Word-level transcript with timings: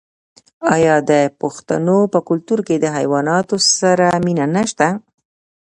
آیا 0.75 0.95
د 1.09 1.11
پښتنو 1.41 1.99
په 2.13 2.19
کلتور 2.27 2.59
کې 2.67 2.75
د 2.79 2.85
حیواناتو 2.95 3.55
سره 3.79 4.07
مینه 4.25 4.45
نشته؟ 4.55 4.87